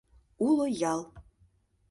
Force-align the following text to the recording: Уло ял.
Уло 0.47 0.65
ял. 0.93 1.01